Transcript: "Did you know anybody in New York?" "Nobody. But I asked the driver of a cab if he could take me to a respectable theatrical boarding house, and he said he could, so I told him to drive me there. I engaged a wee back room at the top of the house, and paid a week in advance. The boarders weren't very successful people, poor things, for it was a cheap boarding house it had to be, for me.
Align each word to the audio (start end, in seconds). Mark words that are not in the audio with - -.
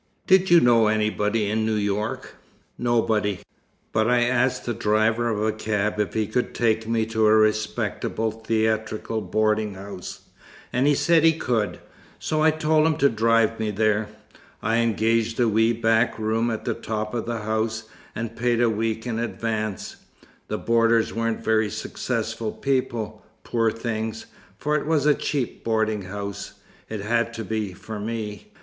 "Did 0.25 0.49
you 0.49 0.59
know 0.59 0.87
anybody 0.87 1.47
in 1.47 1.63
New 1.63 1.75
York?" 1.75 2.33
"Nobody. 2.75 3.41
But 3.91 4.09
I 4.09 4.23
asked 4.23 4.65
the 4.65 4.73
driver 4.73 5.29
of 5.29 5.39
a 5.43 5.51
cab 5.51 5.99
if 5.99 6.15
he 6.15 6.25
could 6.25 6.55
take 6.55 6.87
me 6.87 7.05
to 7.05 7.27
a 7.27 7.35
respectable 7.35 8.31
theatrical 8.31 9.21
boarding 9.21 9.75
house, 9.75 10.21
and 10.73 10.87
he 10.87 10.95
said 10.95 11.23
he 11.23 11.33
could, 11.37 11.77
so 12.17 12.41
I 12.41 12.49
told 12.49 12.87
him 12.87 12.97
to 12.97 13.09
drive 13.09 13.59
me 13.59 13.69
there. 13.69 14.07
I 14.63 14.77
engaged 14.77 15.39
a 15.39 15.47
wee 15.47 15.71
back 15.71 16.17
room 16.17 16.49
at 16.49 16.65
the 16.65 16.73
top 16.73 17.13
of 17.13 17.27
the 17.27 17.41
house, 17.41 17.83
and 18.15 18.35
paid 18.35 18.59
a 18.59 18.71
week 18.71 19.05
in 19.05 19.19
advance. 19.19 19.97
The 20.47 20.57
boarders 20.57 21.13
weren't 21.13 21.43
very 21.43 21.69
successful 21.69 22.51
people, 22.51 23.23
poor 23.43 23.69
things, 23.69 24.25
for 24.57 24.75
it 24.75 24.87
was 24.87 25.05
a 25.05 25.13
cheap 25.13 25.63
boarding 25.63 26.01
house 26.01 26.53
it 26.89 27.01
had 27.01 27.35
to 27.35 27.43
be, 27.45 27.73
for 27.73 27.99
me. 27.99 28.47